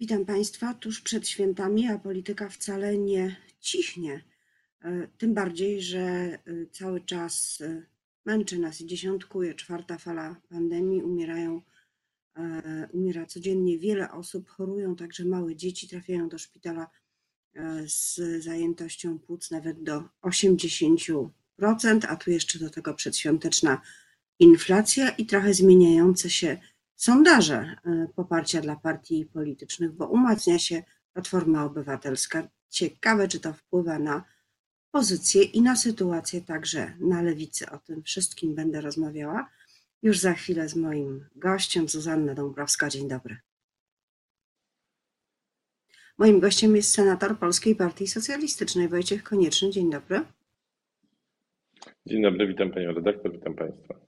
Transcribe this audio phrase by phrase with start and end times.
[0.00, 0.74] Witam Państwa.
[0.74, 4.24] Tuż przed świętami, a polityka wcale nie cichnie.
[4.84, 6.38] E, tym bardziej, że e,
[6.72, 7.82] cały czas e,
[8.24, 9.54] męczy nas i dziesiątkuje.
[9.54, 11.02] Czwarta fala pandemii.
[11.02, 11.62] Umierają,
[12.92, 16.90] umiera codziennie wiele osób, chorują także małe dzieci, trafiają do szpitala
[17.86, 21.30] z zajętością płuc nawet do 80%,
[22.08, 23.80] a tu jeszcze do tego przedświąteczna
[24.38, 26.58] inflacja i trochę zmieniające się
[26.96, 30.82] sondaże e, poparcia dla partii politycznych, bo umacnia się
[31.12, 32.48] Platforma Obywatelska.
[32.68, 34.24] Ciekawe, czy to wpływa na
[34.90, 37.70] pozycję i na sytuację także na lewicy.
[37.70, 39.50] O tym wszystkim będę rozmawiała
[40.02, 42.88] już za chwilę z moim gościem, Zuzanna Dąbrowska.
[42.88, 43.36] Dzień dobry.
[46.18, 49.70] Moim gościem jest senator Polskiej Partii Socjalistycznej Wojciech Konieczny.
[49.70, 50.20] Dzień dobry.
[52.06, 54.05] Dzień dobry, witam panią redaktor, witam państwa.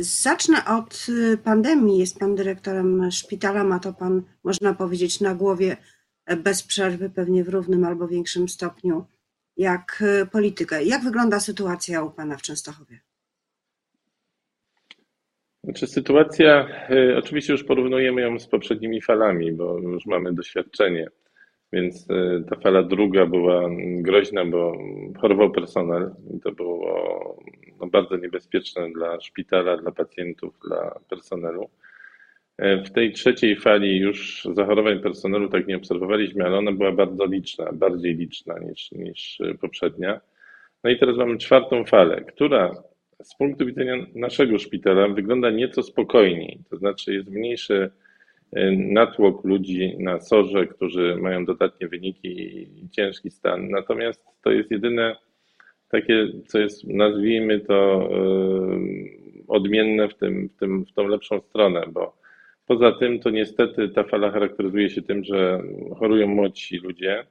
[0.00, 1.98] Zacznę od y, pandemii.
[1.98, 5.76] Jest pan dyrektorem szpitala, ma to pan, można powiedzieć, na głowie
[6.26, 9.04] e, bez przerwy, pewnie w równym albo większym stopniu,
[9.56, 10.84] jak y, politykę.
[10.84, 13.00] Jak wygląda sytuacja u pana w Częstochowie?
[15.64, 21.08] Znaczy sytuacja, y, oczywiście już porównujemy ją z poprzednimi falami, bo już mamy doświadczenie,
[21.74, 22.08] więc
[22.50, 24.78] ta fala druga była groźna, bo
[25.20, 27.36] chorował personel i to było
[27.80, 31.70] no, bardzo niebezpieczne dla szpitala, dla pacjentów, dla personelu.
[32.58, 37.26] E, w tej trzeciej fali już zachorowań personelu tak nie obserwowaliśmy, ale ona była bardzo
[37.26, 40.20] liczna, bardziej liczna niż, niż poprzednia.
[40.84, 42.74] No i teraz mamy czwartą falę, która
[43.22, 48.03] z punktu widzenia naszego szpitala wygląda nieco spokojniej, to znaczy jest mniejszy e,
[48.76, 52.28] natłok ludzi na sorze, którzy mają dodatnie wyniki
[52.84, 53.68] i ciężki stan.
[53.68, 55.16] Natomiast to jest jedyne
[55.88, 58.08] takie, co jest, nazwijmy to,
[59.48, 62.16] odmienne w, tym, w, tym, w tą lepszą stronę, bo
[62.66, 65.62] poza tym to niestety ta fala charakteryzuje się tym, że
[65.98, 67.26] chorują młodsi ludzie,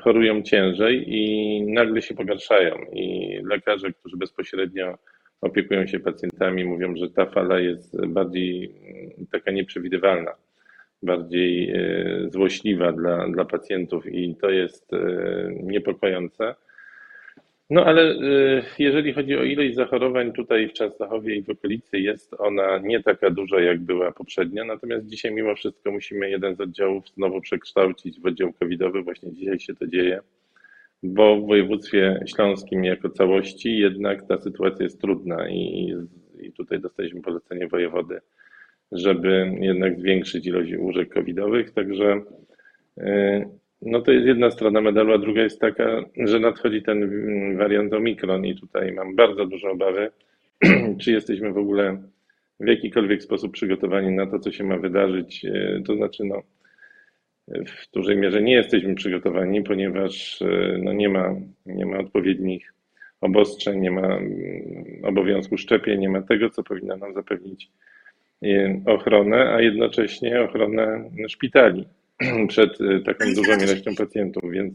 [0.00, 2.76] chorują ciężej i nagle się pogarszają.
[2.92, 4.98] I lekarze, którzy bezpośrednio
[5.42, 10.34] opiekują się pacjentami, mówią, że ta fala jest bardziej mm, taka nieprzewidywalna,
[11.02, 16.54] bardziej yy, złośliwa dla, dla pacjentów i to jest yy, niepokojące.
[17.70, 22.34] No ale y, jeżeli chodzi o ilość zachorowań tutaj w Częstochowie i w okolicy, jest
[22.38, 24.64] ona nie taka duża, jak była poprzednia.
[24.64, 29.02] Natomiast dzisiaj mimo wszystko musimy jeden z oddziałów znowu przekształcić w oddział covidowy.
[29.02, 30.20] Właśnie dzisiaj się to dzieje,
[31.02, 35.94] bo w województwie śląskim jako całości jednak ta sytuacja jest trudna i,
[36.40, 38.20] i tutaj dostaliśmy polecenie wojewody,
[38.92, 41.70] żeby jednak zwiększyć ilość łóżek covidowych.
[41.70, 42.22] Także
[42.98, 43.48] y,
[43.82, 47.10] no to jest jedna strona medalu, a druga jest taka, że nadchodzi ten
[47.56, 50.10] wariant Omikron i tutaj mam bardzo duże obawy,
[51.00, 52.02] czy jesteśmy w ogóle
[52.60, 55.44] w jakikolwiek sposób przygotowani na to, co się ma wydarzyć.
[55.44, 56.42] E, to znaczy, no,
[57.66, 61.34] w dużej mierze nie jesteśmy przygotowani, ponieważ e, no, nie, ma,
[61.66, 62.72] nie ma odpowiednich
[63.20, 67.70] obostrzeń, nie ma mm, obowiązku szczepień, nie ma tego, co powinno nam zapewnić
[68.42, 71.84] e, ochronę, a jednocześnie ochronę szpitali.
[72.48, 74.74] przed y, taką dużą ilością pacjentów, więc.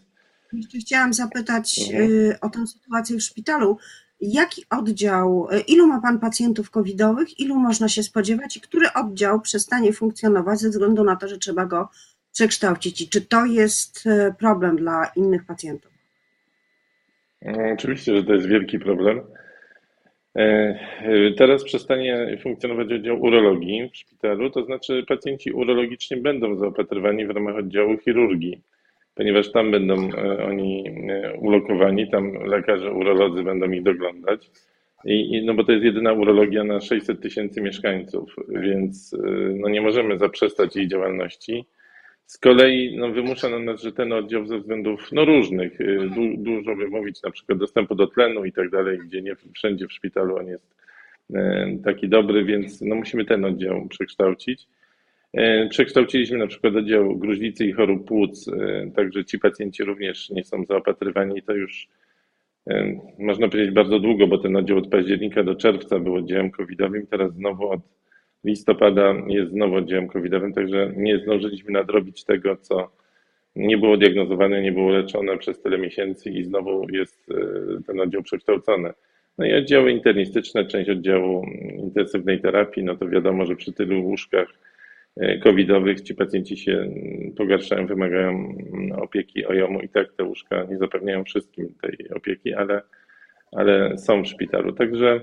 [0.54, 2.36] Jeszcze chciałam zapytać mhm.
[2.42, 3.78] O tę sytuację w szpitalu.
[4.22, 9.94] Jaki oddział, ilu ma Pan pacjentów covidowych, ilu można się spodziewać i który oddział przestanie
[9.94, 11.90] funkcjonować ze względu na to, że trzeba go
[12.38, 13.02] przekształcić?
[13.02, 14.10] I czy to jest
[14.40, 15.92] problem dla innych pacjentów?
[17.42, 19.22] No, oczywiście, że to jest wielki problem.
[20.38, 20.80] E,
[21.38, 27.56] teraz przestanie funkcjonować oddział urologii w szpitalu, to znaczy pacjenci urologiczni będą zaopatrywani w ramach
[27.56, 28.62] oddziału chirurgii,
[29.16, 34.50] ponieważ tam będą e, oni e, ulokowani, tam lekarze urolodzy będą ich doglądać.
[35.06, 39.16] I, no bo to jest jedyna urologia na 600 tysięcy mieszkańców, więc
[39.54, 41.66] no nie możemy zaprzestać jej działalności.
[42.28, 46.76] Z kolei no, wymusza na nas, ten oddział ze względów no, różnych, y, du, dużo
[46.76, 50.38] by mówić na przykład dostępu do tlenu i tak dalej, gdzie nie wszędzie w szpitalu
[50.38, 50.76] on jest
[51.30, 51.36] y,
[51.84, 54.68] taki dobry, więc no, musimy ten oddział przekształcić.
[55.38, 58.50] Y, przekształciliśmy na przykład oddział gruźlicy i chorób płuc,
[58.96, 61.42] także ci pacjenci również nie są zaopatrywani.
[61.42, 61.88] To już
[63.20, 67.34] można powiedzieć bardzo długo, bo ten oddział od października do czerwca był oddziałem covidowym, teraz
[67.34, 67.82] znowu od
[68.44, 72.92] listopada jest znowu oddziałem covidowym, także nie zdążyliśmy nadrobić tego, co
[73.58, 78.24] nie było diagnozowane, nie było leczone przez tyle miesięcy i znowu jest e, ten oddział
[78.24, 78.94] przekształcony.
[79.38, 81.46] No i oddziały internistyczne, część oddziału
[81.78, 84.48] intensywnej terapii, no to wiadomo, że przy tylu łóżkach
[85.18, 86.92] e, covidowych ci pacjenci się
[87.38, 88.58] pogarszają, wymagają
[88.98, 92.82] opieki OJOM-u i tak te łóżka nie zapewniają wszystkim tej opieki, ale,
[93.52, 94.74] ale są w szpitalu.
[94.74, 95.22] Także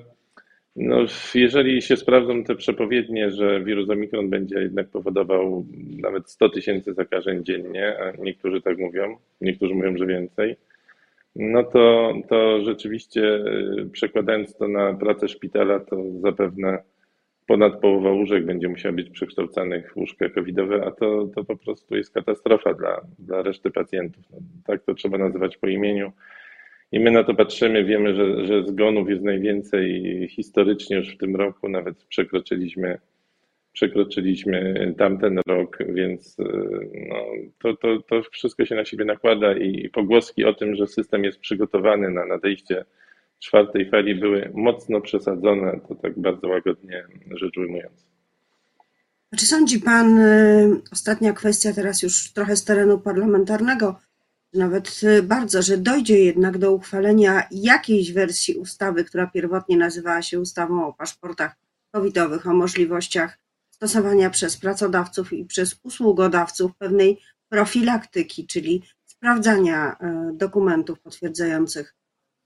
[0.77, 1.05] No,
[1.35, 5.67] jeżeli się sprawdzą te przepowiednie, że wirus Omikron będzie jednak powodował
[6.01, 10.57] nawet 100 tysięcy zakażeń dziennie, a niektórzy tak mówią, niektórzy mówią, że więcej,
[11.37, 16.79] no to, to rzeczywiście y, przekładając to na pracę szpitala, to zapewne
[17.47, 21.97] ponad połowa łóżek będzie musiała być przekształcanych w łóżka covidowe, a to, to po prostu
[21.97, 24.25] jest katastrofa dla, dla reszty pacjentów.
[24.31, 26.13] No, tak to trzeba nazywać po imieniu.
[26.95, 31.37] I my na to patrzymy, wiemy, że, że zgonów jest najwięcej historycznie już w tym
[31.37, 32.99] roku, nawet przekroczyliśmy,
[33.73, 36.37] przekroczyliśmy tamten rok, więc
[37.09, 37.17] no,
[37.63, 41.41] to, to, to wszystko się na siebie nakłada i pogłoski o tym, że system jest
[41.41, 42.85] przygotowany na nadejście
[43.39, 48.07] czwartej fali były mocno przesadzone, to tak bardzo łagodnie rzecz ujmując.
[49.39, 53.97] Czy sądzi Pan, y, ostatnia kwestia teraz już trochę z terenu parlamentarnego,
[54.55, 60.41] nawet y, bardzo, że dojdzie jednak do uchwalenia jakiejś wersji ustawy, która pierwotnie nazywała się
[60.41, 61.57] ustawą o paszportach
[61.93, 63.39] covidowych, o możliwościach
[63.71, 71.95] stosowania przez pracodawców i przez usługodawców pewnej profilaktyki, czyli sprawdzania y, dokumentów potwierdzających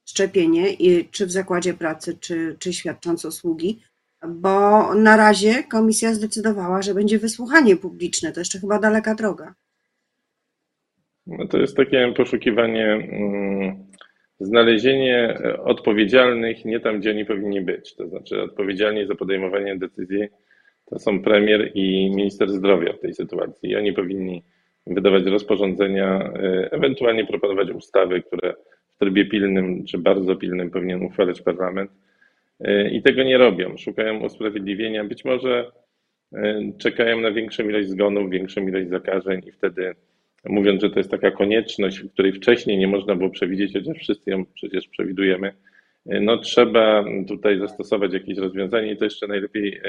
[0.04, 0.76] szczepienie,
[1.10, 3.82] czy w zakładzie pracy, czy, czy świadcząc usługi,
[4.28, 8.32] bo na razie komisja zdecydowała, że będzie wysłuchanie publiczne.
[8.32, 9.54] To jeszcze chyba daleka droga.
[11.28, 13.76] No to jest takie poszukiwanie, mm,
[14.40, 17.94] znalezienie odpowiedzialnych nie tam, gdzie oni powinni być.
[17.94, 20.28] To znaczy, odpowiedzialni za podejmowanie decyzji
[20.86, 23.70] to są premier i minister zdrowia w tej sytuacji.
[23.70, 24.42] I oni powinni
[24.86, 28.54] wydawać rozporządzenia, e, ewentualnie proponować ustawy, które
[28.94, 31.90] w trybie pilnym czy bardzo pilnym powinien uchwalać parlament.
[32.60, 33.76] E, I tego nie robią.
[33.76, 35.04] Szukają usprawiedliwienia.
[35.04, 35.72] Być może
[36.32, 39.94] e, czekają na większą ilość zgonów, większą ilość zakażeń i wtedy
[40.44, 44.44] mówiąc, że to jest taka konieczność, której wcześniej nie można było przewidzieć, chociaż wszyscy ją
[44.54, 45.54] przecież przewidujemy,
[46.06, 49.80] e, no trzeba tutaj zastosować jakieś rozwiązanie i to jeszcze najlepiej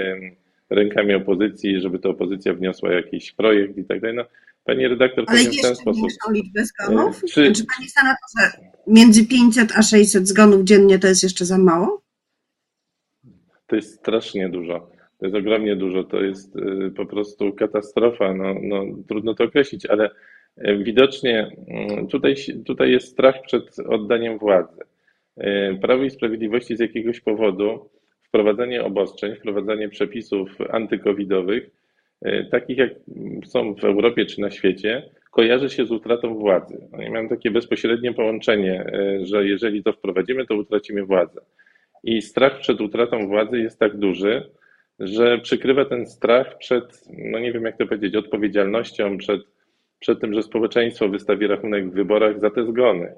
[0.69, 4.15] rękami opozycji, żeby to opozycja wniosła jakiś projekt i tak dalej.
[4.15, 4.25] No,
[4.63, 6.09] pani redaktor, Ale jeszcze w ten sposób.
[6.31, 7.21] liczbę zgonów?
[7.23, 7.51] Czy...
[7.51, 12.01] Czy pani senatorze, między 500 a 600 zgonów dziennie to jest jeszcze za mało?
[13.67, 14.91] To jest strasznie dużo.
[15.19, 16.03] To jest ogromnie dużo.
[16.03, 18.33] To jest y, po prostu katastrofa.
[18.33, 20.09] No, no, trudno to określić, ale
[20.57, 22.35] widocznie mm, tutaj,
[22.65, 24.81] tutaj jest strach przed oddaniem władzy.
[25.37, 27.89] Y, Prawo i Sprawiedliwości z jakiegoś powodu
[28.21, 31.69] wprowadzanie obostrzeń, wprowadzanie przepisów antykowidowych,
[32.51, 32.91] takich jak
[33.45, 36.87] są w Europie czy na świecie, kojarzy się z utratą władzy.
[36.91, 38.85] Oni mają takie bezpośrednie połączenie,
[39.21, 41.41] że jeżeli to wprowadzimy, to utracimy władzę.
[42.03, 44.49] I strach przed utratą władzy jest tak duży,
[44.99, 49.41] że przykrywa ten strach przed, no nie wiem jak to powiedzieć, odpowiedzialnością, przed,
[49.99, 53.13] przed tym, że społeczeństwo wystawi rachunek w wyborach za te zgony.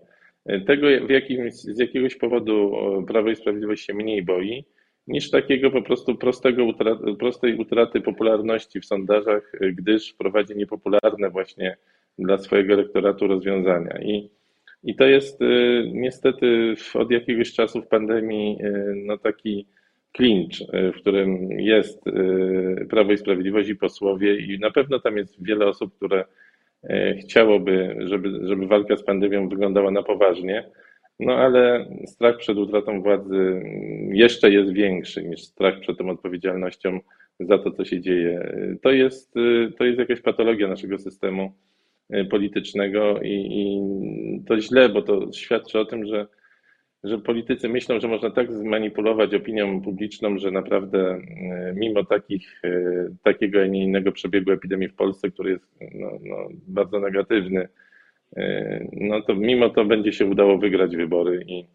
[0.68, 2.74] Tego jakimś, z jakiegoś powodu
[3.08, 4.66] Prawo i Sprawiedliwość się mniej boi,
[5.08, 11.78] niż takiego po prostu prostego utraty, prostej utraty popularności w sondażach, gdyż wprowadzi niepopularne właśnie
[12.20, 14.02] dla swojego elektoratu rozwiązania.
[14.02, 14.30] I,
[14.84, 19.68] i to jest y, niestety od jakiegoś czasu w pandemii y, no taki
[20.12, 22.04] klincz, y, w którym jest
[22.90, 26.26] Prawo i Sprawiedliwość i posłowie i na pewno tam jest wiele osób, które
[27.20, 30.70] chciałoby, żeby, żeby walka z pandemią wyglądała na poważnie,
[31.20, 33.62] no ale strach przed utratą władzy
[34.14, 37.00] jeszcze jest większy niż strach przed tą odpowiedzialnością
[37.40, 38.54] za to, co się dzieje.
[38.82, 39.34] To jest,
[39.78, 41.52] to jest jakaś patologia naszego systemu
[42.30, 43.82] politycznego i, i
[44.48, 46.28] to źle, bo to świadczy o tym, że
[47.04, 52.70] że politycy myślą, że można tak zmanipulować opinią publiczną, że naprawdę e, mimo takich, e,
[53.24, 56.36] takiego, a nie innego przebiegu epidemii w Polsce, który jest no, no,
[56.68, 57.68] bardzo negatywny,
[58.38, 61.66] e, no to mimo to będzie się udało wygrać wybory i,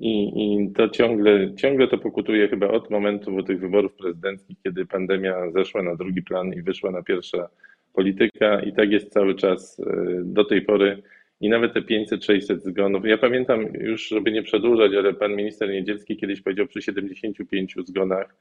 [0.00, 5.50] i, i to ciągle, ciągle to pokutuje chyba od momentu tych wyborów prezydenckich, kiedy pandemia
[5.50, 7.48] zeszła na drugi plan i wyszła na pierwsza
[7.92, 9.82] polityka i tak jest cały czas
[10.24, 11.02] do tej pory
[11.40, 13.04] i nawet te 500-600 zgonów.
[13.04, 18.36] Ja pamiętam już, żeby nie przedłużać, ale pan minister Niedzielski kiedyś powiedział przy 75 zgonach,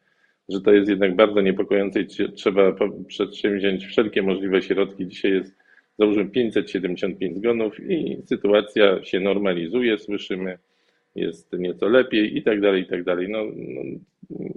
[0.49, 2.75] że to jest jednak bardzo niepokojące i trzeba
[3.07, 5.07] przedsięwziąć wszelkie możliwe środki.
[5.07, 5.55] Dzisiaj jest
[5.99, 10.57] załóżmy 575 zgonów i sytuacja się normalizuje, słyszymy,
[11.15, 13.29] jest nieco lepiej i tak dalej, i tak dalej.
[13.29, 13.81] No, no,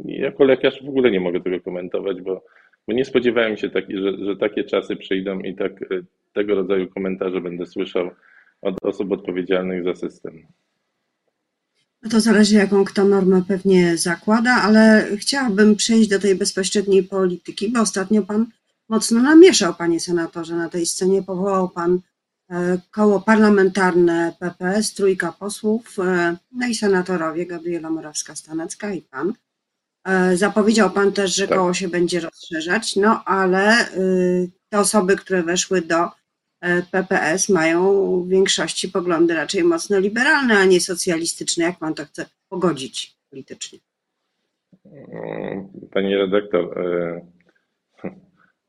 [0.04, 2.44] jako lekarz w ogóle nie mogę tego komentować, bo,
[2.88, 5.72] bo nie spodziewałem się, taki, że, że takie czasy przyjdą i tak
[6.32, 8.10] tego rodzaju komentarze będę słyszał
[8.62, 10.46] od osób odpowiedzialnych za system.
[12.02, 17.72] No to zależy, jaką kto normę pewnie zakłada, ale chciałabym przejść do tej bezpośredniej polityki,
[17.72, 18.46] bo ostatnio pan
[18.88, 21.22] mocno namieszał, panie senatorze, na tej scenie.
[21.22, 22.00] Powołał pan
[22.50, 29.32] e, koło parlamentarne PPS, trójka posłów, e, no i senatorowie Gabriela Morawska-Stanecka i pan.
[30.04, 31.58] E, Zapowiedział Pan też, że Tak.
[31.58, 36.08] koło się będzie rozszerzać, no ale y, te osoby, które weszły do
[36.90, 41.64] PPS mają w większości poglądy raczej mocno liberalne, a nie socjalistyczne.
[41.64, 43.78] Jak Pan to chce pogodzić politycznie?
[45.92, 47.26] Pani redaktor, e,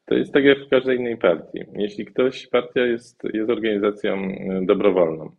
[0.05, 1.59] to jest tak jak w każdej innej partii.
[1.73, 5.31] Jeśli ktoś, partia jest, jest organizacją e, dobrowolną.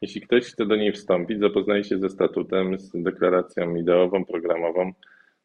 [0.00, 4.92] Jeśli ktoś chce do niej wstąpić, zapoznaje się ze statutem, z deklaracją ideową, programową,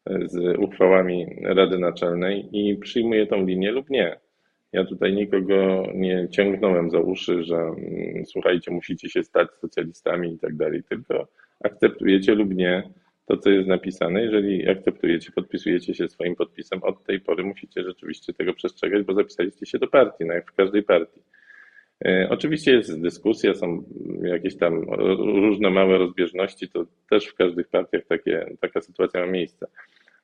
[0.06, 4.20] e, z uchwałami Rady Naczelnej i przyjmuje tą linię lub nie.
[4.72, 10.38] Ja tutaj nikogo nie ciągnąłem za uszy, że mm, słuchajcie, musicie się stać socjalistami i
[10.38, 11.28] tak dalej, tylko
[11.64, 12.82] akceptujecie lub nie
[13.26, 14.22] to, co jest napisane.
[14.22, 19.66] Jeżeli akceptujecie, podpisujecie się swoim podpisem, od tej pory musicie rzeczywiście tego przestrzegać, bo zapisaliście
[19.66, 21.20] się do partii, no jak w każdej partii.
[22.04, 23.84] E, Oczywiście jest dyskusja, są
[24.22, 24.84] jakieś tam
[25.18, 29.66] różne małe rozbieżności, to też w każdych partiach takie, taka sytuacja ma miejsce.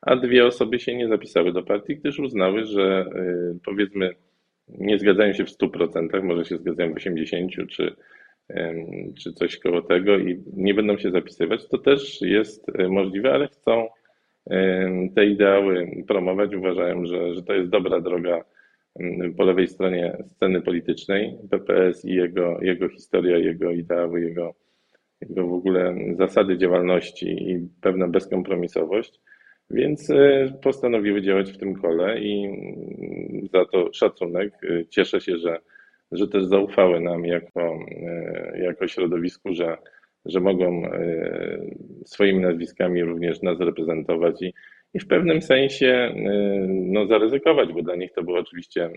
[0.00, 3.06] A dwie osoby się nie zapisały do partii, gdyż uznały, że
[3.54, 4.14] y, powiedzmy
[4.70, 7.96] nie zgadzają się w 100%, może się zgadzają w 80% czy,
[9.18, 11.68] czy coś koło tego i nie będą się zapisywać.
[11.68, 13.88] To też jest y, możliwe, ale chcą
[15.14, 16.54] te ideały promować.
[16.54, 18.44] Uważają, że, że to jest dobra droga
[19.36, 21.38] po lewej stronie sceny politycznej.
[21.50, 24.54] PPS i jego, jego historia, jego ideały, jego,
[25.20, 29.20] jego w ogóle zasady działalności i pewna bezkompromisowość.
[29.70, 34.52] Więc e, postanowiły działać w tym kole i mm, za to szacunek.
[34.64, 35.58] E, Cieszę się, że,
[36.12, 39.76] że też zaufały nam jako, e, jako środowisku, że,
[40.24, 40.82] że mogą
[42.04, 44.54] swoimi nazwiskami również nas reprezentować i,
[44.94, 46.14] i w pewnym sensie
[46.68, 48.90] no, zaryzykować, bo dla nich to była oczywiście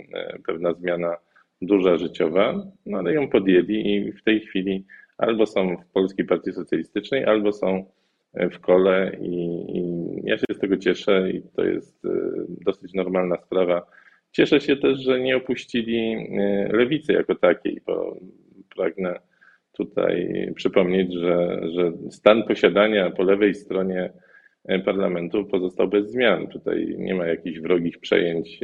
[0.48, 1.18] pewna zmiana
[1.62, 4.86] duża życiowa, no, ale ją podjęli i w tej chwili
[5.18, 7.86] albo są w Polskiej Partii Socjalistycznej, albo są
[8.34, 9.91] w kole i, i
[10.24, 12.10] ja się z tego cieszę i to jest e,
[12.48, 13.86] dosyć normalna sprawa.
[14.32, 18.18] Cieszę się też, że nie opuścili e, lewicy jako takiej, bo
[18.76, 19.20] pragnę
[19.74, 24.14] tutaj przypomnieć, że, że stan posiadania po lewej stronie
[24.66, 26.48] e, parlamentu pozostał bez zmian.
[26.48, 28.60] Tutaj nie ma jakichś wrogich przejęć,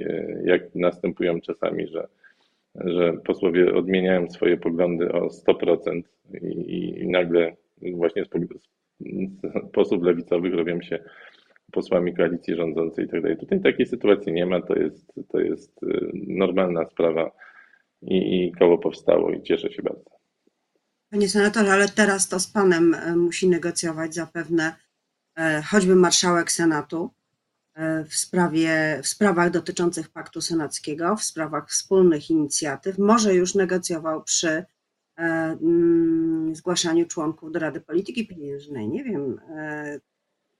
[0.46, 2.08] jak następują czasami, że,
[2.76, 6.02] że posłowie odmieniają swoje poglądy o 100%
[6.42, 11.00] i, i nagle właśnie z, z posłów lewicowych robią się
[11.72, 13.22] posłami koalicji rządzącej i tak.
[13.40, 15.88] Tutaj takiej sytuacji nie ma, to jest, to jest e,
[16.28, 17.32] normalna sprawa
[18.02, 20.18] i, i koło powstało i cieszę się bardzo.
[21.10, 24.76] Panie senatorze, ale teraz to z Panem e, musi negocjować zapewne
[25.38, 27.10] e, choćby marszałek Senatu
[27.76, 32.98] e, w, sprawie, w sprawach dotyczących Paktu Senackiego, w sprawach wspólnych inicjatyw.
[32.98, 34.66] Może już negocjował przy
[35.18, 38.90] mm, zgłaszaniu członków do Rady Polityki Pieniężnej.
[38.90, 39.40] Nie wiem,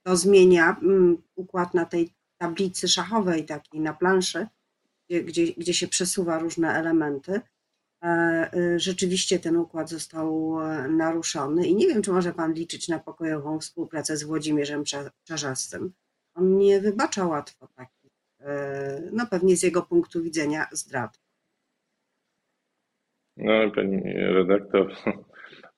[0.08, 4.46] to zmienia mm, układ na tej tablicy szachowej, takiej na planszy,
[5.10, 7.40] gdzie, gdzie, się przesuwa różne elementy.
[8.02, 12.88] E, y, Rzeczywiście ten układ został e, naruszony i nie wiem, czy może Pan liczyć
[12.88, 15.92] na pokojową współpracę z Włodzimierzem Cza- Czarzastym.
[16.34, 21.20] On nie wybacza łatwo takich, e, no pewnie z jego punktu widzenia zdrad.
[23.36, 24.94] No, pani redaktor,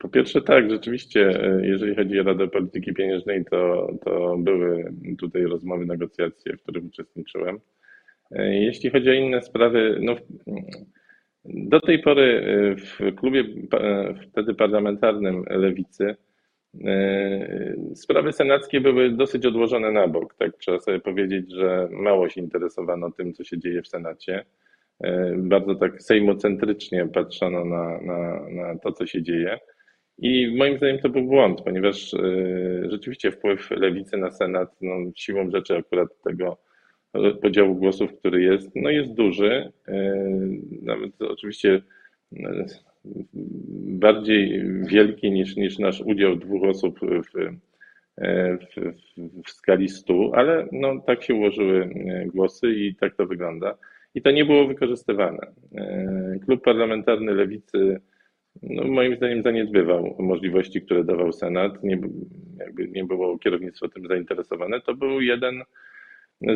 [0.00, 5.42] po pierwsze tak, rzeczywiście, e, jeżeli chodzi o Radę Polityki Pieniężnej, to, to były tutaj
[5.42, 7.60] rozmowy, negocjacje, w których uczestniczyłem.
[8.30, 10.16] E, Jeśli chodzi o inne sprawy, no
[11.44, 13.44] do tej pory e, w klubie
[14.30, 16.16] wtedy parlamentarnym Lewicy
[17.94, 20.34] sprawy senackie były dosyć odłożone na bok.
[20.34, 24.44] Tak trzeba sobie powiedzieć, że mało się interesowano tym, co się dzieje w Senacie.
[25.36, 29.58] Bardzo tak sejmocentrycznie patrzono na, na, na to, co się dzieje.
[30.20, 32.20] I moim zdaniem to był błąd, ponieważ e,
[32.90, 36.56] rzeczywiście wpływ lewicy na Senat, no, siłą rzeczy akurat tego
[37.42, 39.72] podziału głosów, który jest, no jest duży.
[39.88, 40.26] E,
[40.82, 41.82] Nawet oczywiście
[42.36, 42.66] e,
[43.84, 47.60] bardziej wielki niż, niż nasz udział dwóch osób w,
[48.60, 48.94] w,
[49.44, 51.90] w, skali 100, ale no, tak się ułożyły
[52.26, 53.78] głosy i tak to wygląda.
[54.14, 55.38] I to nie było wykorzystywane.
[56.44, 58.00] Klub Parlamentarny Lewicy
[58.62, 61.82] no, moim zdaniem zaniedbywał możliwości, które dawał Senat.
[61.82, 61.98] Nie,
[62.58, 64.80] jakby nie było kierownictwo tym zainteresowane.
[64.80, 65.62] To był jeden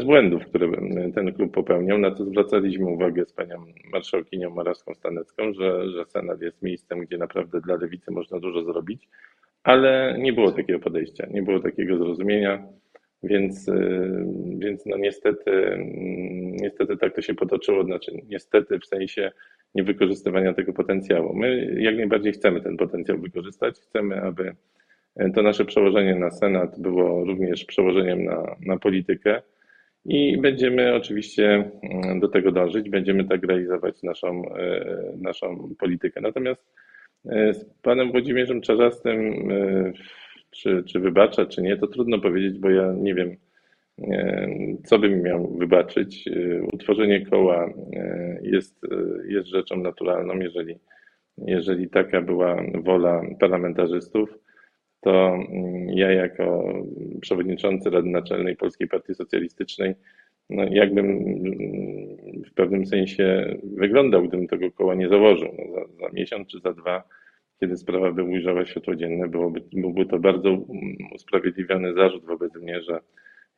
[0.00, 0.72] z błędów, które
[1.14, 6.62] ten klub popełniał, na co zwracaliśmy uwagę z panią marszałkinią Morawską-Stanecką, że, że Senat jest
[6.62, 9.08] miejscem, gdzie naprawdę dla lewicy można dużo zrobić,
[9.62, 12.66] ale nie było takiego podejścia, nie było takiego zrozumienia,
[13.22, 14.26] więc, y,
[14.58, 19.32] więc no niestety, mm, niestety tak to się potoczyło, znaczy niestety w sensie
[19.74, 21.34] niewykorzystywania tego potencjału.
[21.36, 24.54] My jak najbardziej chcemy ten potencjał wykorzystać, chcemy, aby
[25.34, 29.42] To nasze przełożenie na Senat było również przełożeniem na, na politykę
[30.04, 34.42] i będziemy oczywiście mm, do tego dążyć, będziemy tak realizować naszą,
[35.16, 36.20] naszą politykę.
[36.20, 36.64] Natomiast
[37.52, 39.48] z panem Włodzimierzem Czarzastym,
[40.50, 43.36] czy, czy wybacza, czy nie, to trudno powiedzieć, bo ja nie wiem,
[44.84, 46.28] co bym miał wybaczyć?
[46.72, 47.72] Utworzenie koła
[48.42, 48.86] jest,
[49.28, 50.38] jest rzeczą naturalną.
[50.38, 50.74] Jeżeli,
[51.38, 54.38] jeżeli taka była wola parlamentarzystów,
[55.00, 55.38] to
[55.86, 56.74] ja jako
[57.20, 59.94] przewodniczący Rady Naczelnej Polskiej Partii Socjalistycznej,
[60.50, 61.24] no jakbym
[62.50, 65.48] w pewnym sensie wyglądał, gdybym tego koła nie założył.
[65.58, 67.02] No za, za miesiąc czy za dwa,
[67.60, 70.58] kiedy sprawa by ujrzała światło dzienne, byłoby, byłby to bardzo
[71.14, 73.00] usprawiedliwiony zarzut wobec mnie, że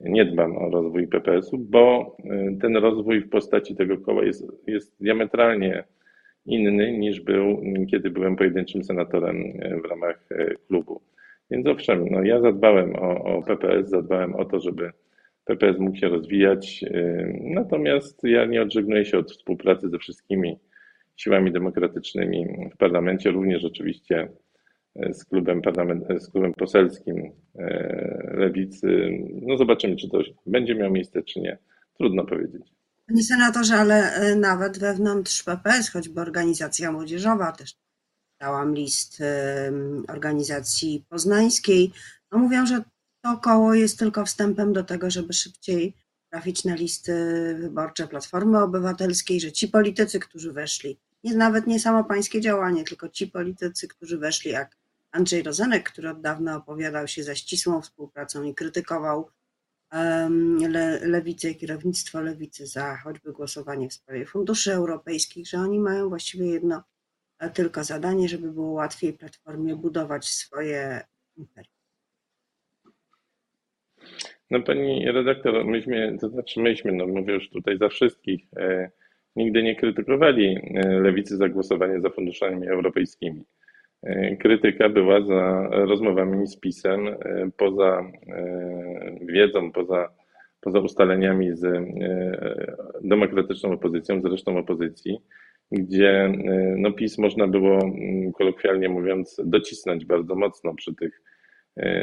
[0.01, 4.97] nie dbam o rozwój PPS-u, bo y, ten rozwój w postaci tego koła jest, jest
[5.01, 5.85] diametralnie
[6.47, 11.01] inny niż był, kiedy byłem pojedynczym senatorem y, w ramach y, klubu.
[11.51, 14.91] Więc owszem, no ja zadbałem o, o PPS, zadbałem o to, żeby
[15.45, 16.85] PPS mógł się rozwijać,
[17.41, 20.59] natomiast ja nie odżegnuję się od współpracy ze wszystkimi
[21.17, 24.29] siłami demokratycznymi w parlamencie, również oczywiście
[25.13, 29.11] z klubem, parlament, z klubem poselskim e, lewicy.
[29.43, 31.59] No zobaczymy, czy to będzie miało miejsce, czy nie.
[31.99, 32.63] Trudno powiedzieć.
[33.07, 37.75] Panie senatorze, ale e, nawet wewnątrz PPS, choćby organizacja młodzieżowa, też
[38.41, 39.23] dałam list
[40.09, 41.93] organizacji poznańskiej,
[42.33, 42.83] no mówią, że
[43.23, 45.95] to koło jest tylko wstępem do tego, żeby szybciej
[46.31, 47.15] trafić na listy
[47.61, 53.09] wyborcze Platformy Obywatelskiej, że ci politycy, którzy weszli, nie, nawet nie samo pańskie działanie, tylko
[53.09, 54.77] ci politycy, którzy weszli jak
[55.13, 59.31] Andrzej Rozenek, który od dawna opowiadał się za ścisłą współpracą i krytykował
[60.69, 66.09] le, lewicę i kierownictwo lewicy za choćby głosowanie w sprawie funduszy europejskich, że oni mają
[66.09, 66.83] właściwie jedno
[67.39, 71.01] e, tylko zadanie, żeby było łatwiej Platformie budować swoje
[71.37, 71.77] imperium.
[74.51, 78.91] No pani redaktor, myśmy, to znaczy myśmy, no mówię już tutaj za wszystkich, e,
[79.37, 83.45] nigdy nie krytykowali e, lewicy za głosowanie za funduszami europejskimi.
[84.03, 87.17] E, krytyka była za rozmowami z PiSem, e,
[87.57, 90.09] poza e, wiedzą, poza,
[90.61, 91.67] poza ustaleniami z
[93.05, 95.19] demokratyczną opozycją, z resztą opozycji,
[95.73, 96.33] gdzie
[96.77, 101.23] no, PiS można było, mm, kolokwialnie mówiąc, docisnąć bardzo mocno przy tych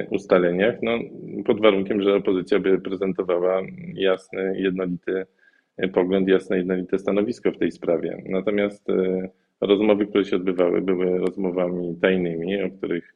[0.10, 1.00] ustaleniach, no,
[1.46, 3.62] pod warunkiem, że opozycja by prezentowała
[3.94, 5.26] jasny, jednolity
[5.94, 8.24] pogląd, jasne, jednolite stanowisko w tej sprawie.
[8.30, 8.88] Natomiast
[9.66, 13.14] rozmowy, które się odbywały, były rozmowami tajnymi, o których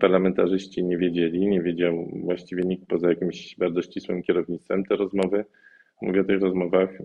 [0.00, 4.84] parlamentarzyści nie wiedzieli, nie wiedział właściwie nikt poza jakimś bardzo ścisłym kierownictwem.
[4.84, 5.44] Te rozmowy,
[6.02, 7.04] mówię o tych rozmowach e,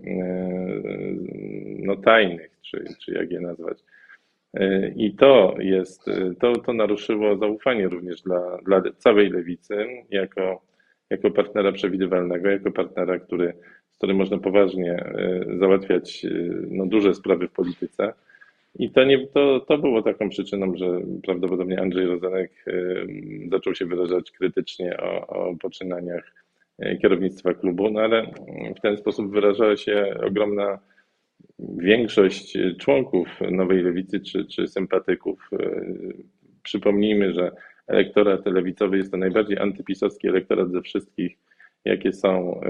[1.78, 3.78] no, tajnych, czy, czy jak je nazwać.
[4.54, 6.04] E, I to jest,
[6.40, 10.62] to, to naruszyło zaufanie również dla, dla całej lewicy, jako,
[11.10, 13.54] jako partnera przewidywalnego, jako partnera, który,
[13.90, 16.26] z którym można poważnie e, załatwiać
[16.70, 18.12] no, duże sprawy w polityce.
[18.78, 22.64] I to, nie, to, to było taką przyczyną, że prawdopodobnie Andrzej Rozenek
[23.50, 26.32] zaczął się wyrażać krytycznie o, o poczynaniach
[26.78, 28.26] e, kierownictwa klubu, no ale
[28.76, 30.78] w ten sposób wyrażała się ogromna
[31.58, 35.50] większość członków Nowej Lewicy czy, czy sympatyków.
[35.52, 35.80] E,
[36.62, 37.50] przypomnijmy, że
[37.86, 41.38] elektorat lewicowy jest to najbardziej antypisowski elektorat ze wszystkich,
[41.84, 42.60] jakie są.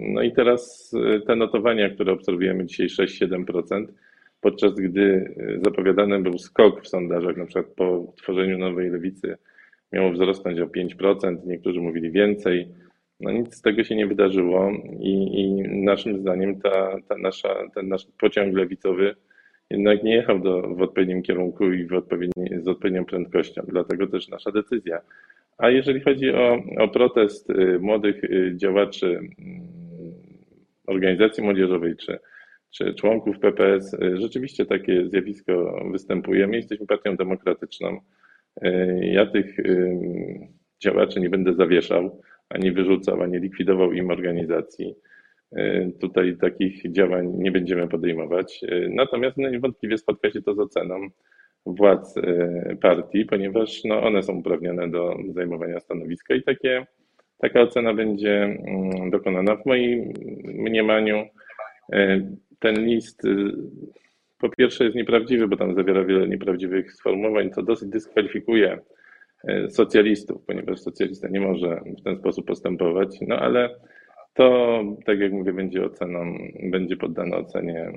[0.00, 3.86] No i teraz e, te notowania, które obserwujemy dzisiaj 6-7%,
[4.44, 9.36] podczas gdy e, zapowiadany był skok w sondażach, na przykład po utworzeniu nowej lewicy
[9.92, 12.68] miało wzrosnąć o 5%, niektórzy mówili więcej.
[13.20, 17.88] No nic z tego się nie wydarzyło i, i naszym zdaniem ta, ta nasza, ten
[17.88, 19.14] nasz pociąg lewicowy
[19.70, 23.62] jednak nie jechał do, w odpowiednim kierunku i w odpowiedni, z odpowiednią prędkością.
[23.68, 25.00] Dlatego też nasza decyzja.
[25.58, 29.30] A jeżeli chodzi o, o protest e, młodych e, działaczy mm,
[30.86, 32.18] organizacji młodzieżowej czy
[32.74, 33.94] czy członków PPS.
[33.94, 36.46] Y, rzeczywiście takie zjawisko występuje.
[36.46, 38.00] My jesteśmy partią demokratyczną.
[38.64, 39.98] Y, ja tych y,
[40.82, 44.94] działaczy nie będę zawieszał, ani wyrzucał, ani likwidował im organizacji.
[46.00, 48.60] Tutaj takich działań nie będziemy podejmować.
[48.90, 51.08] Natomiast no, niewątpliwie spotka się to z oceną
[51.66, 52.14] władz
[52.80, 56.86] partii, ponieważ no, one są uprawnione do zajmowania stanowiska i takie,
[57.38, 59.56] taka ocena będzie mm, dokonana.
[59.56, 60.12] W moim
[60.44, 61.24] mniemaniu
[62.64, 63.52] ten list y,
[64.38, 68.78] po pierwsze jest nieprawdziwy, bo tam zawiera wiele nieprawdziwych sformułowań, co dosyć dyskwalifikuje
[69.48, 73.70] y, socjalistów, ponieważ socjalista nie może w ten sposób postępować, no ale
[74.34, 76.38] to, tak jak mówię, będzie oceną,
[76.70, 77.94] będzie poddane ocenie mm,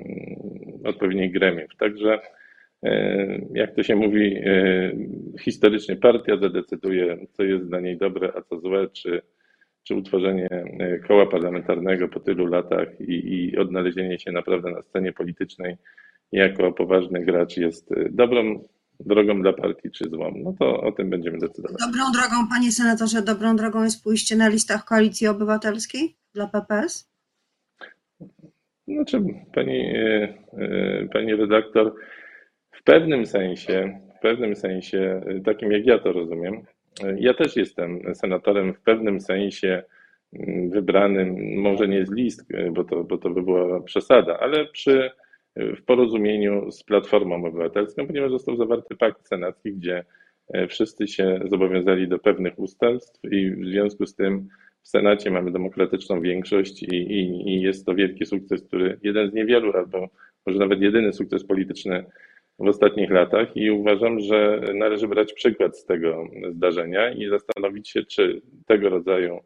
[0.84, 1.76] odpowiednich gremiów.
[1.78, 2.18] Także
[2.82, 4.36] e, jak to się mówi,
[5.40, 9.22] historycznie partia zadecyduje, co jest dla niej dobre, a co złe, czy,
[9.88, 15.12] czy utworzenie e, koła parlamentarnego po tylu latach i, i odnalezienie się naprawdę na scenie
[15.12, 15.76] politycznej
[16.32, 18.64] jako poważny gracz jest dobrą
[19.00, 20.34] drogą dla partii, czy złą.
[20.36, 21.76] No to o tym będziemy decydować.
[21.86, 27.10] Dobrą drogą, panie senatorze, dobrą drogą jest pójście na listach Koalicji Obywatelskiej dla PPS?
[28.88, 29.24] Znaczy,
[29.54, 31.94] pani, e, e, pani redaktor,
[32.70, 36.62] w pewnym sensie, w pewnym sensie, e, takim jak ja to rozumiem,
[37.18, 39.82] ja też jestem senatorem w pewnym sensie
[40.32, 45.10] mm, wybranym, może nie z list, bo to, bo to by była przesada, ale przy,
[45.56, 50.04] w porozumieniu z Platformą Obywatelską, ponieważ został zawarty pakt senacki, gdzie
[50.68, 54.48] wszyscy się zobowiązali do pewnych ustępstw i w związku z tym
[54.82, 59.34] w Senacie mamy demokratyczną większość i, i, i jest to wielki sukces, który jeden z
[59.34, 60.08] niewielu, albo
[60.46, 62.04] może nawet jedyny sukces polityczny
[62.58, 68.02] w ostatnich latach i uważam, że należy brać przykład z tego zdarzenia i zastanowić się,
[68.02, 69.40] czy tego rodzaju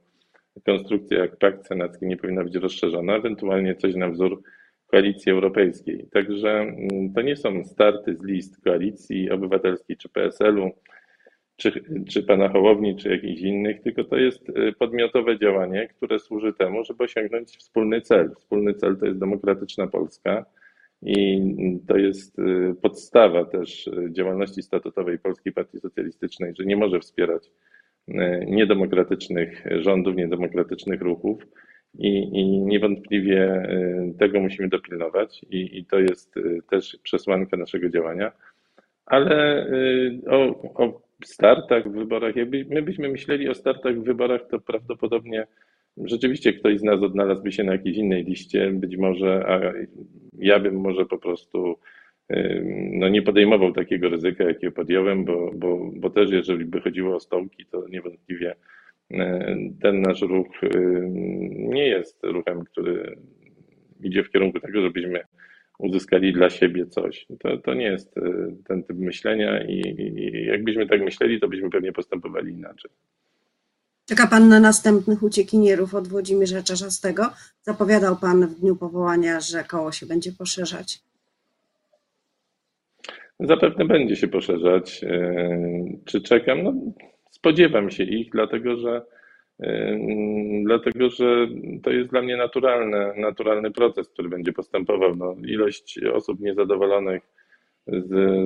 [0.66, 4.42] konstrukcja jak pakt senacki nie powinna być rozszerzona, ewentualnie coś na wzór
[4.86, 6.06] koalicji europejskiej.
[6.12, 10.70] Także mm, to nie są starty z list koalicji obywatelskiej czy PSL-u,
[11.56, 16.52] czy, czy pana Hołowni, czy jakichś innych, tylko to jest y, podmiotowe działanie, które służy
[16.52, 18.30] temu, żeby osiągnąć wspólny cel.
[18.34, 20.44] Wspólny cel to jest demokratyczna Polska
[21.02, 21.42] i
[21.88, 27.50] to jest y, podstawa też y, działalności statutowej Polskiej Partii Socjalistycznej, że nie może wspierać
[28.46, 31.46] niedemokratycznych rządów, niedemokratycznych ruchów.
[31.98, 33.68] I, I, niewątpliwie
[34.18, 36.34] tego musimy dopilnować, i, i to jest
[36.70, 38.32] też przesłanka naszego działania.
[39.06, 39.66] Ale
[40.30, 45.46] o, o startach w wyborach, jakby my byśmy myśleli o startach w wyborach, to prawdopodobnie
[45.96, 49.72] rzeczywiście ktoś z nas odnalazłby się na jakiejś innej liście, być może, a
[50.38, 51.78] ja bym może po prostu
[52.92, 57.20] no, nie podejmował takiego ryzyka, jakie podjąłem, bo, bo, bo też jeżeli by chodziło o
[57.20, 58.54] stołki, to niewątpliwie
[59.82, 60.60] ten nasz ruch
[61.54, 63.16] nie jest ruchem, który
[64.02, 65.20] idzie w kierunku tego, żebyśmy
[65.78, 67.26] uzyskali dla siebie coś.
[67.40, 68.22] To, to nie jest e,
[68.68, 72.90] ten typ myślenia i, i jakbyśmy tak myśleli, to byśmy pewnie postępowali inaczej.
[74.12, 77.22] Czeka Pan na następnych uciekinierów od Włodzimierza Czarzastego?
[77.62, 80.98] Zapowiadał Pan w dniu powołania, że koło się będzie poszerzać.
[83.40, 85.04] Zapewne będzie się poszerzać.
[85.04, 85.58] E,
[86.04, 86.62] czy czekam?
[86.62, 86.74] No,
[87.30, 89.02] spodziewam się ich, dlatego że
[90.64, 91.48] dlatego że
[91.82, 95.16] to jest dla mnie naturalne, naturalny proces, który będzie postępował.
[95.16, 97.22] No, ilość osób niezadowolonych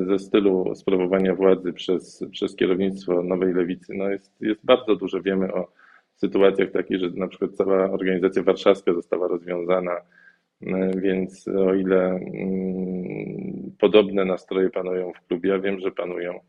[0.07, 5.22] ze stylu sprawowania władzy przez, przez kierownictwo Nowej Lewicy no jest, jest bardzo duże.
[5.22, 5.72] Wiemy o
[6.14, 9.96] sytuacjach takich, że na przykład cała organizacja warszawska została rozwiązana,
[10.96, 16.40] więc o ile mm, podobne nastroje panują w klubie, ja wiem, że panują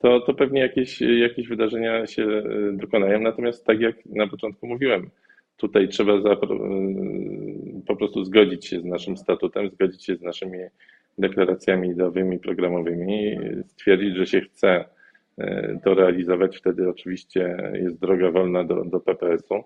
[0.00, 3.20] to, to pewnie jakieś, jakieś wydarzenia się e, dokonają.
[3.20, 5.10] Natomiast tak jak na początku mówiłem,
[5.56, 6.36] tutaj trzeba e,
[7.86, 10.58] po prostu zgodzić się z naszym statutem, zgodzić się z naszymi
[11.18, 14.84] deklaracjami ideowymi, programowymi, stwierdzić, że się chce
[15.38, 19.64] e, to realizować, wtedy oczywiście jest droga wolna do, do PPS-u.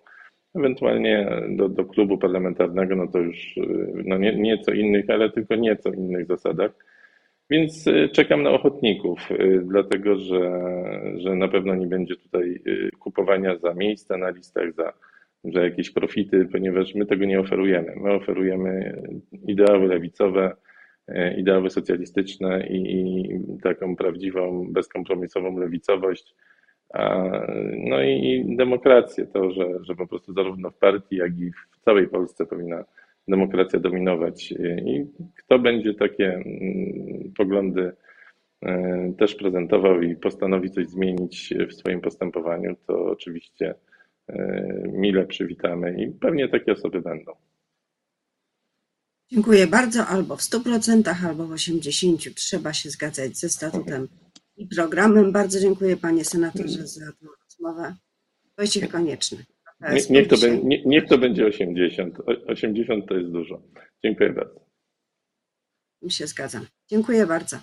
[0.54, 3.54] Ewentualnie do, do klubu parlamentarnego, no to już
[4.04, 6.70] no nie, nieco innych, ale tylko nieco innych zasadach
[7.50, 9.28] więc y, czekam na ochotników,
[9.64, 10.62] dlatego że,
[11.16, 12.62] że na pewno nie będzie tutaj
[12.98, 14.92] kupowania za miejsca na listach, za,
[15.44, 17.92] za jakieś profity, ponieważ my tego nie oferujemy.
[17.96, 19.02] My oferujemy
[19.46, 20.56] ideały lewicowe,
[21.36, 26.34] ideały socjalistyczne i, i taką prawdziwą, bezkompromisową lewicowość.
[27.78, 31.84] No i, i demokrację, to, że, że po prostu zarówno w partii, jak i w
[31.84, 32.84] całej Polsce powinna
[33.28, 34.52] demokracja dominować.
[34.86, 37.92] I kto będzie takie mm, poglądy
[38.62, 43.74] e, też prezentował i postanowi coś zmienić w swoim postępowaniu, to oczywiście
[44.28, 47.32] e, mile przywitamy i pewnie takie osoby będą.
[49.32, 50.06] Dziękuję bardzo.
[50.06, 52.34] Albo w 100%, albo w 80%.
[52.34, 54.08] Trzeba się zgadzać ze statutem
[54.56, 55.32] i programem.
[55.32, 57.96] Bardzo dziękuję panie senatorze za tę rozmowę.
[58.58, 59.44] Wojciech Konieczny.
[59.80, 62.18] Nie, niech, to będzie, nie, niech to będzie 80.
[62.46, 63.62] 80 to jest dużo.
[64.04, 64.66] Dziękuję bardzo.
[66.02, 66.66] Mi się zgadzam.
[66.90, 67.58] Dziękuję bardzo.